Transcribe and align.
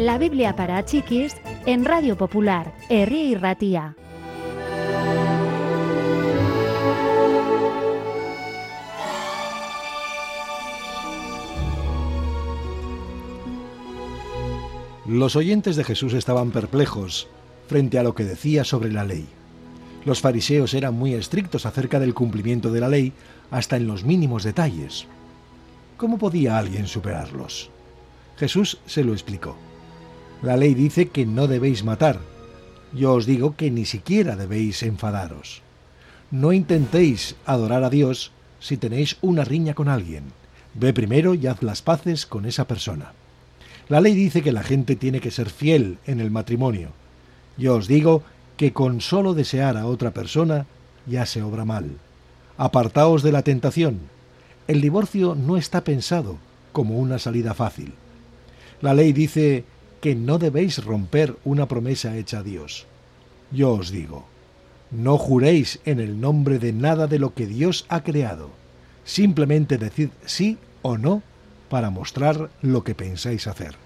La 0.00 0.16
Biblia 0.16 0.56
para 0.56 0.82
chiquis 0.86 1.36
en 1.66 1.84
Radio 1.84 2.16
Popular, 2.16 2.74
Herri 2.88 3.20
y 3.20 3.34
Ratía. 3.34 3.96
Los 15.06 15.36
oyentes 15.36 15.76
de 15.76 15.84
Jesús 15.84 16.14
estaban 16.14 16.50
perplejos 16.50 17.28
frente 17.68 17.98
a 17.98 18.02
lo 18.02 18.14
que 18.14 18.24
decía 18.24 18.64
sobre 18.64 18.90
la 18.90 19.04
ley. 19.04 19.26
Los 20.06 20.22
fariseos 20.22 20.72
eran 20.72 20.94
muy 20.94 21.12
estrictos 21.12 21.66
acerca 21.66 22.00
del 22.00 22.14
cumplimiento 22.14 22.72
de 22.72 22.80
la 22.80 22.88
ley 22.88 23.12
hasta 23.50 23.76
en 23.76 23.86
los 23.86 24.04
mínimos 24.04 24.44
detalles. 24.44 25.06
¿Cómo 25.98 26.16
podía 26.16 26.56
alguien 26.56 26.86
superarlos? 26.86 27.68
Jesús 28.38 28.78
se 28.86 29.04
lo 29.04 29.12
explicó. 29.12 29.58
La 30.42 30.56
ley 30.56 30.74
dice 30.74 31.08
que 31.08 31.26
no 31.26 31.46
debéis 31.46 31.84
matar. 31.84 32.18
Yo 32.94 33.12
os 33.14 33.26
digo 33.26 33.56
que 33.56 33.70
ni 33.70 33.84
siquiera 33.84 34.36
debéis 34.36 34.82
enfadaros. 34.82 35.62
No 36.30 36.52
intentéis 36.52 37.36
adorar 37.44 37.84
a 37.84 37.90
Dios 37.90 38.32
si 38.58 38.76
tenéis 38.76 39.18
una 39.20 39.44
riña 39.44 39.74
con 39.74 39.88
alguien. 39.88 40.24
Ve 40.74 40.92
primero 40.92 41.34
y 41.34 41.46
haz 41.46 41.62
las 41.62 41.82
paces 41.82 42.24
con 42.24 42.46
esa 42.46 42.66
persona. 42.66 43.12
La 43.88 44.00
ley 44.00 44.14
dice 44.14 44.40
que 44.40 44.52
la 44.52 44.62
gente 44.62 44.96
tiene 44.96 45.20
que 45.20 45.30
ser 45.30 45.50
fiel 45.50 45.98
en 46.06 46.20
el 46.20 46.30
matrimonio. 46.30 46.90
Yo 47.58 47.74
os 47.76 47.88
digo 47.88 48.22
que 48.56 48.72
con 48.72 49.00
solo 49.00 49.34
desear 49.34 49.76
a 49.76 49.86
otra 49.86 50.12
persona 50.12 50.66
ya 51.06 51.26
se 51.26 51.42
obra 51.42 51.64
mal. 51.64 51.98
Apartaos 52.56 53.22
de 53.22 53.32
la 53.32 53.42
tentación. 53.42 54.00
El 54.68 54.80
divorcio 54.80 55.34
no 55.34 55.56
está 55.56 55.82
pensado 55.82 56.38
como 56.72 56.98
una 56.98 57.18
salida 57.18 57.52
fácil. 57.52 57.94
La 58.80 58.94
ley 58.94 59.12
dice 59.12 59.64
que 60.00 60.14
no 60.14 60.38
debéis 60.38 60.82
romper 60.84 61.36
una 61.44 61.66
promesa 61.66 62.16
hecha 62.16 62.38
a 62.38 62.42
Dios. 62.42 62.86
Yo 63.52 63.72
os 63.72 63.90
digo, 63.90 64.24
no 64.90 65.18
juréis 65.18 65.80
en 65.84 66.00
el 66.00 66.20
nombre 66.20 66.58
de 66.58 66.72
nada 66.72 67.06
de 67.06 67.18
lo 67.18 67.34
que 67.34 67.46
Dios 67.46 67.86
ha 67.88 68.02
creado. 68.02 68.50
Simplemente 69.04 69.78
decid 69.78 70.10
sí 70.24 70.58
o 70.82 70.98
no 70.98 71.22
para 71.68 71.90
mostrar 71.90 72.50
lo 72.62 72.82
que 72.82 72.94
pensáis 72.94 73.46
hacer. 73.46 73.76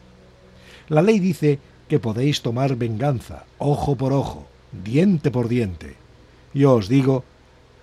La 0.88 1.02
ley 1.02 1.18
dice 1.18 1.58
que 1.88 1.98
podéis 1.98 2.42
tomar 2.42 2.76
venganza, 2.76 3.44
ojo 3.58 3.96
por 3.96 4.12
ojo, 4.12 4.46
diente 4.84 5.30
por 5.30 5.48
diente. 5.48 5.96
Yo 6.52 6.74
os 6.74 6.88
digo 6.88 7.24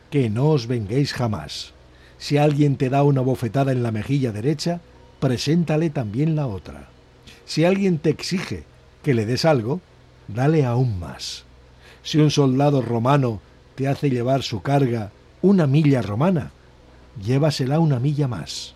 que 0.09 0.29
no 0.29 0.49
os 0.49 0.67
venguéis 0.67 1.13
jamás. 1.13 1.73
Si 2.17 2.37
alguien 2.37 2.77
te 2.77 2.89
da 2.89 3.03
una 3.03 3.21
bofetada 3.21 3.71
en 3.71 3.83
la 3.83 3.91
mejilla 3.91 4.31
derecha, 4.31 4.81
preséntale 5.19 5.89
también 5.89 6.35
la 6.35 6.47
otra. 6.47 6.89
Si 7.45 7.65
alguien 7.65 7.97
te 7.99 8.09
exige 8.09 8.63
que 9.03 9.13
le 9.13 9.25
des 9.25 9.45
algo, 9.45 9.81
dale 10.27 10.65
aún 10.65 10.99
más. 10.99 11.45
Si 12.03 12.17
un 12.17 12.31
soldado 12.31 12.81
romano 12.81 13.41
te 13.75 13.87
hace 13.87 14.09
llevar 14.09 14.43
su 14.43 14.61
carga 14.61 15.11
una 15.41 15.67
milla 15.67 16.01
romana, 16.01 16.51
llévasela 17.23 17.79
una 17.79 17.99
milla 17.99 18.27
más. 18.27 18.75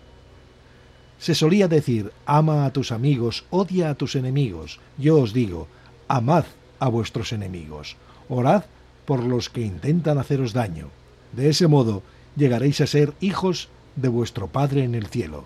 Se 1.18 1.34
solía 1.34 1.68
decir, 1.68 2.12
ama 2.26 2.66
a 2.66 2.72
tus 2.72 2.92
amigos, 2.92 3.44
odia 3.50 3.90
a 3.90 3.94
tus 3.94 4.16
enemigos. 4.16 4.80
Yo 4.98 5.20
os 5.20 5.32
digo, 5.32 5.66
amad 6.08 6.44
a 6.78 6.88
vuestros 6.88 7.32
enemigos, 7.32 7.96
orad 8.28 8.64
por 9.06 9.22
los 9.22 9.48
que 9.48 9.62
intentan 9.62 10.18
haceros 10.18 10.52
daño. 10.52 10.90
De 11.32 11.48
ese 11.48 11.68
modo 11.68 12.02
llegaréis 12.36 12.80
a 12.80 12.86
ser 12.86 13.14
hijos 13.20 13.68
de 13.94 14.08
vuestro 14.08 14.48
Padre 14.48 14.84
en 14.84 14.94
el 14.94 15.06
cielo. 15.06 15.44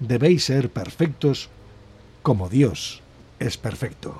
Debéis 0.00 0.44
ser 0.44 0.68
perfectos 0.70 1.48
como 2.26 2.48
Dios 2.48 3.02
es 3.38 3.56
perfecto. 3.56 4.12